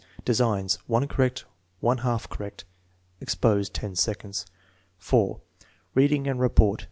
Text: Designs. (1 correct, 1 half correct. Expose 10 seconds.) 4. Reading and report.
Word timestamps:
Designs. 0.25 0.79
(1 0.87 1.07
correct, 1.07 1.45
1 1.79 1.99
half 1.99 2.27
correct. 2.27 2.65
Expose 3.19 3.69
10 3.69 3.95
seconds.) 3.95 4.47
4. 4.97 5.39
Reading 5.93 6.25
and 6.27 6.39
report. 6.39 6.79